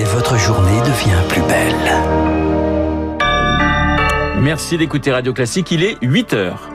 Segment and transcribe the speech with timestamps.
[0.00, 1.74] et votre journée devient plus belle.
[4.40, 6.70] Merci d'écouter Radio Classique, il est 8 heures.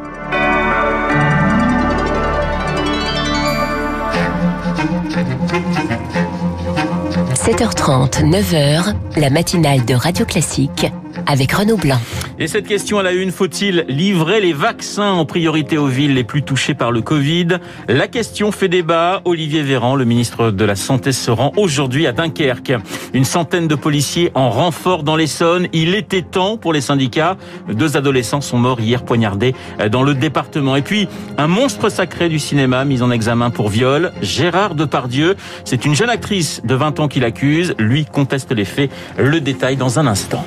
[7.34, 10.86] 7h30, 9h, la matinale de Radio Classique
[11.26, 12.00] avec Renaud Blanc.
[12.38, 16.26] Et cette question à la une, faut-il livrer les vaccins en priorité aux villes les
[16.26, 17.48] plus touchées par le Covid?
[17.88, 19.22] La question fait débat.
[19.24, 22.74] Olivier Véran, le ministre de la Santé, se rend aujourd'hui à Dunkerque.
[23.14, 25.70] Une centaine de policiers en renfort dans l'Essonne.
[25.72, 27.38] Il était temps pour les syndicats.
[27.72, 29.56] Deux adolescents sont morts hier poignardés
[29.90, 30.76] dans le département.
[30.76, 31.08] Et puis,
[31.38, 35.36] un monstre sacré du cinéma mis en examen pour viol, Gérard Depardieu.
[35.64, 37.76] C'est une jeune actrice de 20 ans qui l'accuse.
[37.80, 38.92] Lui conteste les faits.
[39.18, 40.46] Le détail dans un instant.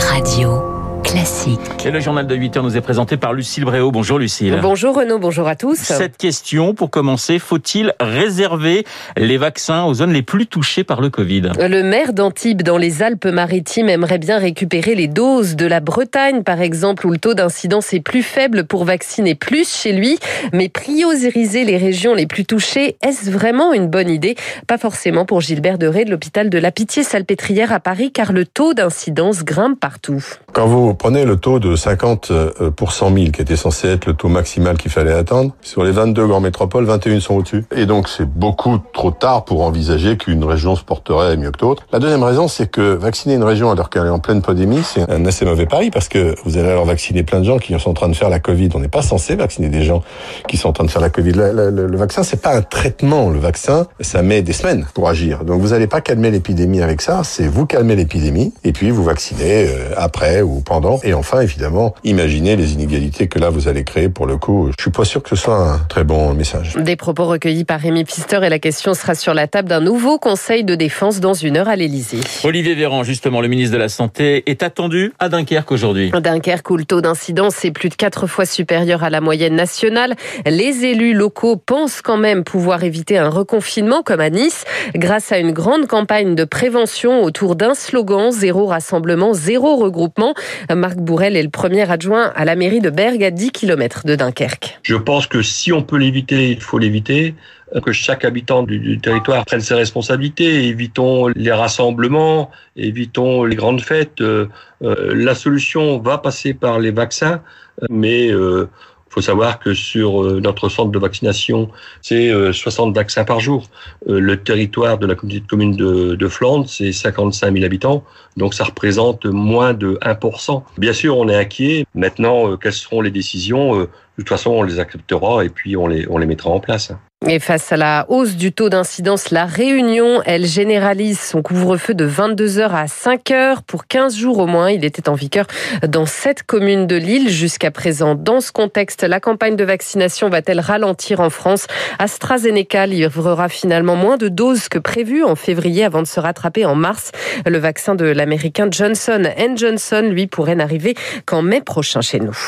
[0.00, 0.67] Radio.
[1.08, 1.58] Classique.
[1.86, 3.90] Et le journal de 8 heures nous est présenté par Lucille Bréau.
[3.90, 4.58] Bonjour Lucille.
[4.60, 5.76] Bonjour Renaud, bonjour à tous.
[5.78, 8.84] Cette question, pour commencer, faut-il réserver
[9.16, 11.52] les vaccins aux zones les plus touchées par le Covid?
[11.58, 16.60] Le maire d'Antibes, dans les Alpes-Maritimes, aimerait bien récupérer les doses de la Bretagne, par
[16.60, 20.18] exemple, où le taux d'incidence est plus faible pour vacciner plus chez lui.
[20.52, 24.36] Mais prioriser les régions les plus touchées, est-ce vraiment une bonne idée?
[24.66, 28.74] Pas forcément pour Gilbert Deré de l'hôpital de la Pitié-Salpêtrière à Paris, car le taux
[28.74, 30.22] d'incidence grimpe partout.
[30.52, 34.06] Quand vous prenez le taux de 50 euh, pour 100 000, qui était censé être
[34.06, 37.64] le taux maximal qu'il fallait attendre, sur les 22 grandes métropoles, 21 sont au-dessus.
[37.74, 41.84] Et donc c'est beaucoup trop tard pour envisager qu'une région se porterait mieux que d'autres.
[41.92, 45.08] La deuxième raison, c'est que vacciner une région alors qu'elle est en pleine pandémie, c'est
[45.10, 47.90] un assez mauvais pari parce que vous allez alors vacciner plein de gens qui sont
[47.90, 48.70] en train de faire la Covid.
[48.74, 50.02] On n'est pas censé vacciner des gens
[50.48, 51.32] qui sont en train de faire la Covid.
[51.32, 53.30] Le, le, le vaccin, c'est pas un traitement.
[53.30, 55.44] Le vaccin, ça met des semaines pour agir.
[55.44, 57.22] Donc vous n'allez pas calmer l'épidémie avec ça.
[57.24, 60.87] C'est vous calmer l'épidémie et puis vous vaccinez euh, après ou pendant.
[61.02, 64.70] Et enfin, évidemment, imaginez les inégalités que là vous allez créer pour le coup.
[64.76, 66.74] Je suis pas sûr que ce soit un très bon message.
[66.76, 70.18] Des propos recueillis par Rémi Pfister et la question sera sur la table d'un nouveau
[70.18, 72.20] conseil de défense dans une heure à l'Elysée.
[72.44, 76.10] Olivier Véran, justement, le ministre de la Santé, est attendu à Dunkerque aujourd'hui.
[76.10, 80.14] Dunkerque où le taux d'incidence est plus de quatre fois supérieur à la moyenne nationale.
[80.46, 85.38] Les élus locaux pensent quand même pouvoir éviter un reconfinement comme à Nice grâce à
[85.38, 90.34] une grande campagne de prévention autour d'un slogan zéro rassemblement, zéro regroupement.
[90.78, 94.16] Marc Bourrel est le premier adjoint à la mairie de Bergue à 10 km de
[94.16, 94.78] Dunkerque.
[94.82, 97.34] Je pense que si on peut l'éviter, il faut l'éviter
[97.82, 104.20] que chaque habitant du, territoire prenne ses responsabilités, évitons les rassemblements, évitons les grandes fêtes.
[104.20, 104.46] Euh,
[104.82, 107.42] euh, la solution va passer par les vaccins,
[107.90, 108.68] mais euh,
[109.10, 111.70] faut savoir que sur notre centre de vaccination,
[112.02, 113.68] c'est 60 vaccins par jour.
[114.06, 118.04] Le territoire de la communauté de communes de, de Flandre, c'est 55 000 habitants,
[118.36, 120.62] donc ça représente moins de 1%.
[120.78, 121.86] Bien sûr, on est inquiet.
[121.94, 123.78] Maintenant, quelles seront les décisions?
[123.78, 123.88] De
[124.18, 126.92] toute façon, on les acceptera et puis on les, on les mettra en place.
[127.26, 132.08] Et face à la hausse du taux d'incidence, la Réunion, elle généralise son couvre-feu de
[132.08, 134.70] 22h à 5h pour 15 jours au moins.
[134.70, 135.46] Il était en vigueur
[135.86, 138.14] dans sept communes de l'île jusqu'à présent.
[138.14, 141.66] Dans ce contexte, la campagne de vaccination va-t-elle ralentir en France?
[141.98, 146.76] AstraZeneca livrera finalement moins de doses que prévu en février avant de se rattraper en
[146.76, 147.10] mars.
[147.44, 149.24] Le vaccin de l'américain Johnson
[149.56, 150.94] Johnson, lui, pourrait n'arriver
[151.26, 152.38] qu'en mai prochain chez nous.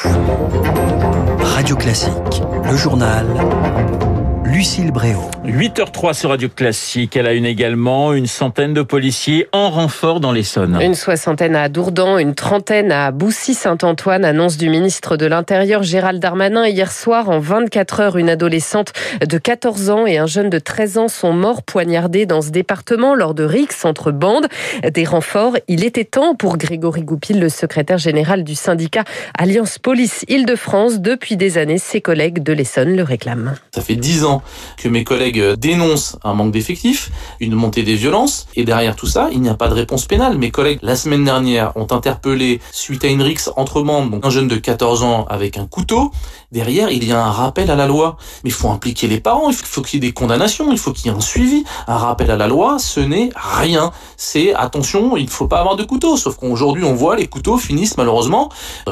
[1.41, 3.27] Radio Classique, le journal
[4.53, 5.31] Lucille Bréau.
[5.45, 7.17] 8h03 sur Radio Classique.
[7.17, 10.77] Elle a une également une centaine de policiers en renfort dans l'Essonne.
[10.83, 14.25] Une soixantaine à Dourdan, une trentaine à Boussy-Saint-Antoine.
[14.25, 16.67] Annonce du ministre de l'Intérieur Gérald Darmanin.
[16.67, 18.93] Hier soir, en 24 heures, une adolescente
[19.25, 23.15] de 14 ans et un jeune de 13 ans sont morts poignardés dans ce département
[23.15, 24.49] lors de rixes entre bandes.
[24.83, 29.05] Des renforts, il était temps pour Grégory Goupil, le secrétaire général du syndicat
[29.39, 31.01] Alliance Police Île-de-France.
[31.01, 33.55] Depuis des années, ses collègues de l'Essonne le réclament.
[33.73, 34.40] Ça fait 10 ans
[34.77, 39.29] que mes collègues dénoncent un manque d'effectifs, une montée des violences, et derrière tout ça,
[39.33, 40.39] il n'y a pas de réponse pénale.
[40.39, 44.47] Mes collègues, la semaine dernière, ont interpellé, suite à une rixe entre donc un jeune
[44.47, 46.13] de 14 ans avec un couteau.
[46.53, 48.17] Derrière, il y a un rappel à la loi.
[48.45, 50.93] Mais il faut impliquer les parents, il faut qu'il y ait des condamnations, il faut
[50.93, 51.65] qu'il y ait un suivi.
[51.87, 53.93] Un rappel à la loi, ce n'est rien.
[54.17, 56.17] C'est attention, il ne faut pas avoir de couteau.
[56.17, 58.51] Sauf qu'aujourd'hui, on voit les couteaux finissent malheureusement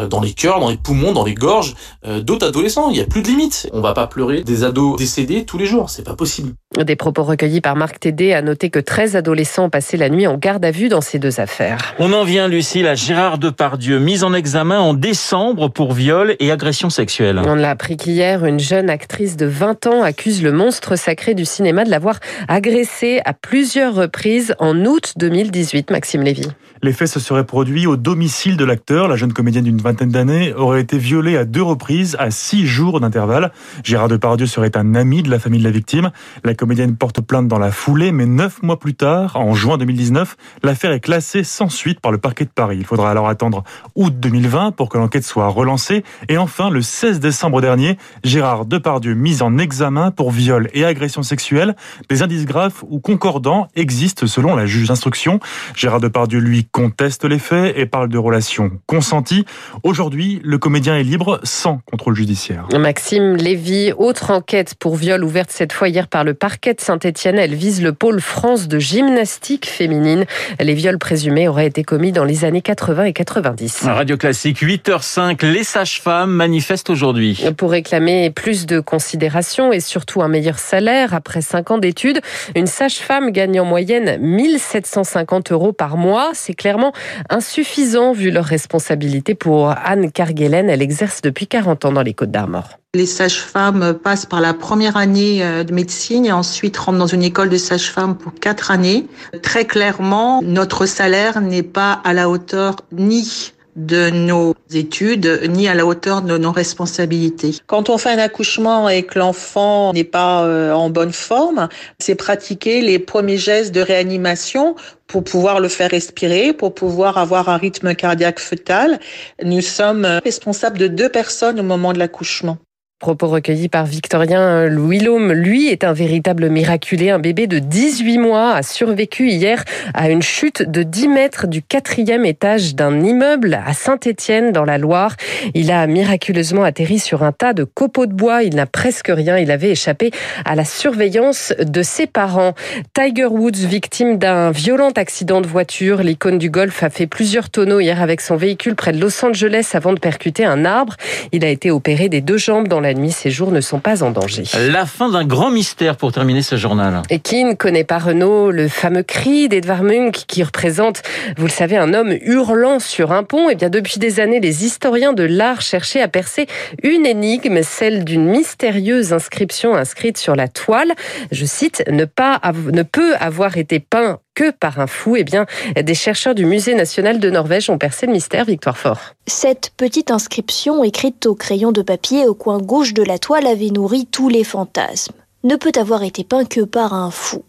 [0.08, 1.74] dans les cœurs, dans les poumons, dans les gorges
[2.06, 2.90] d'autres adolescents.
[2.90, 3.68] Il n'y a plus de limite.
[3.72, 6.52] On va pas pleurer des ados décédés tous les jours, c'est pas possible.
[6.76, 10.26] Des propos recueillis par Marc Tédé a noté que 13 adolescents ont passé la nuit
[10.26, 11.94] en garde à vue dans ces deux affaires.
[11.98, 16.52] On en vient, Lucie, à Gérard Depardieu, mise en examen en décembre pour viol et
[16.52, 17.40] agression sexuelle.
[17.44, 21.44] On l'a appris qu'hier, une jeune actrice de 20 ans accuse le monstre sacré du
[21.44, 26.46] cinéma de l'avoir agressée à plusieurs reprises en août 2018, Maxime Lévy.
[26.82, 29.08] Les faits se seraient produits au domicile de l'acteur.
[29.08, 33.00] La jeune comédienne d'une vingtaine d'années aurait été violée à deux reprises à six jours
[33.00, 33.50] d'intervalle.
[33.82, 36.10] Gérard Depardieu serait un ami de la famille de la victime.
[36.44, 40.36] La comédienne porte plainte dans la foulée, mais neuf mois plus tard, en juin 2019,
[40.62, 42.78] l'affaire est classée sans suite par le parquet de Paris.
[42.80, 43.64] Il faudra alors attendre
[43.94, 46.04] août 2020 pour que l'enquête soit relancée.
[46.28, 51.22] Et enfin, le 16 décembre dernier, Gérard Depardieu mis en examen pour viol et agression
[51.22, 51.76] sexuelle.
[52.08, 55.40] Des indices graves ou concordants existent selon la juge d'instruction.
[55.74, 59.44] Gérard Depardieu, lui, conteste les faits et parle de relations consenties.
[59.82, 62.66] Aujourd'hui, le comédien est libre sans contrôle judiciaire.
[62.78, 67.38] Maxime Lévy, autre enquête pour viol ouverte cette fois hier par le parquet de Saint-Etienne.
[67.38, 70.24] Elle vise le pôle France de gymnastique féminine.
[70.60, 73.84] Les viols présumés auraient été commis dans les années 80 et 90.
[73.84, 77.44] Radio Classique, 8h05, les sages-femmes manifestent aujourd'hui.
[77.56, 82.20] Pour réclamer plus de considération et surtout un meilleur salaire après 5 ans d'études,
[82.54, 86.30] une sage-femme gagne en moyenne 1750 euros par mois.
[86.34, 86.92] C'est clairement
[87.30, 90.70] insuffisant vu leur responsabilité pour Anne Carguelen.
[90.70, 92.78] Elle exerce depuis 40 ans dans les Côtes d'Armor.
[92.94, 97.22] Les sages-femmes passent par la première année euh, de médecine et ensuite rentrent dans une
[97.22, 99.06] école de sages-femmes pour quatre années.
[99.42, 105.74] Très clairement, notre salaire n'est pas à la hauteur ni de nos études ni à
[105.74, 107.56] la hauteur de nos responsabilités.
[107.66, 111.68] Quand on fait un accouchement et que l'enfant n'est pas euh, en bonne forme,
[111.98, 114.76] c'est pratiquer les premiers gestes de réanimation
[115.06, 118.98] pour pouvoir le faire respirer, pour pouvoir avoir un rythme cardiaque fœtal.
[119.44, 122.56] Nous sommes responsables de deux personnes au moment de l'accouchement.
[122.98, 125.32] Propos recueillis par Victorien Louis Laume.
[125.32, 127.10] Lui est un véritable miraculé.
[127.10, 129.62] Un bébé de 18 mois a survécu hier
[129.94, 134.78] à une chute de 10 mètres du quatrième étage d'un immeuble à Saint-Étienne dans la
[134.78, 135.14] Loire.
[135.54, 138.42] Il a miraculeusement atterri sur un tas de copeaux de bois.
[138.42, 139.38] Il n'a presque rien.
[139.38, 140.10] Il avait échappé
[140.44, 142.54] à la surveillance de ses parents.
[142.94, 146.02] Tiger Woods, victime d'un violent accident de voiture.
[146.02, 149.70] L'icône du golf a fait plusieurs tonneaux hier avec son véhicule près de Los Angeles
[149.74, 150.96] avant de percuter un arbre.
[151.30, 153.12] Il a été opéré des deux jambes dans la nuit.
[153.12, 154.44] Ses jours ne sont pas en danger.
[154.70, 157.02] La fin d'un grand mystère pour terminer ce journal.
[157.10, 161.02] Et qui ne connaît pas Renault Le fameux cri d'Edvard Munch qui représente,
[161.36, 163.48] vous le savez, un homme hurlant sur un pont.
[163.48, 166.46] Et eh bien depuis des années, les historiens de l'art cherchaient à percer
[166.82, 170.92] une énigme, celle d'une mystérieuse inscription inscrite sur la toile.
[171.32, 172.40] Je cite, ne pas,
[172.72, 175.16] ne peut avoir été peint que par un fou.
[175.16, 178.44] Eh bien, des chercheurs du Musée national de Norvège ont percé le mystère.
[178.44, 179.00] Victoire Fort.
[179.26, 183.70] Cette petite inscription écrite au crayon de papier au coin gauche de la toile avait
[183.70, 185.14] nourri tous les fantasmes.
[185.42, 187.42] Ne peut avoir été peint que par un fou.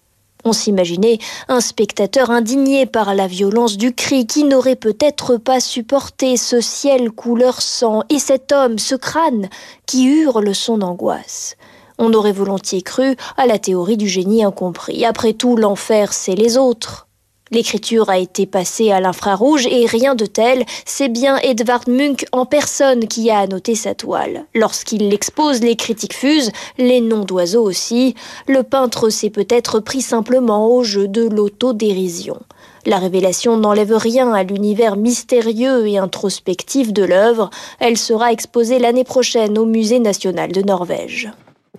[0.46, 6.38] On s'imaginait un spectateur indigné par la violence du cri qui n'aurait peut-être pas supporté
[6.38, 9.48] ce ciel couleur sang et cet homme, ce crâne,
[9.86, 11.56] qui hurle son angoisse.
[12.02, 15.04] On aurait volontiers cru à la théorie du génie incompris.
[15.04, 17.08] Après tout, l'enfer, c'est les autres.
[17.52, 22.46] L'écriture a été passée à l'infrarouge et rien de tel, c'est bien Edvard Munch en
[22.46, 24.46] personne qui a annoté sa toile.
[24.54, 28.14] Lorsqu'il l'expose, les critiques fusent, les noms d'oiseaux aussi.
[28.48, 32.40] Le peintre s'est peut-être pris simplement au jeu de l'autodérision.
[32.86, 37.50] La révélation n'enlève rien à l'univers mystérieux et introspectif de l'œuvre.
[37.80, 41.32] Elle sera exposée l'année prochaine au Musée national de Norvège.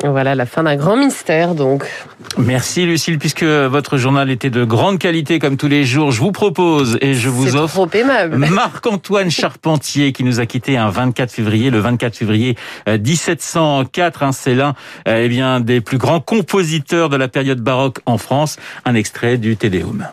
[0.04, 1.84] Voilà la fin d'un grand mystère donc.
[2.38, 6.10] Merci Lucille, puisque votre journal était de grande qualité comme tous les jours.
[6.10, 7.86] Je vous propose et je vous offre
[8.50, 12.56] Marc-Antoine Charpentier qui nous a quitté un 24 février, le 24 février
[12.86, 14.22] 1704.
[14.22, 14.74] Euh, hein, C'est l'un
[15.08, 18.56] euh, eh bien des plus grands compositeurs de la période baroque en France.
[18.84, 20.06] Un extrait du Tédéum.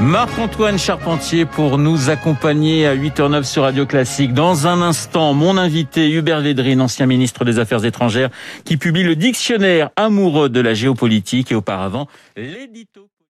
[0.00, 4.32] Marc-Antoine Charpentier pour nous accompagner à 8h09 sur Radio Classique.
[4.32, 8.30] Dans un instant, mon invité Hubert Védrine, ancien ministre des Affaires étrangères,
[8.64, 13.08] qui publie le dictionnaire amoureux de la géopolitique et auparavant l'édito.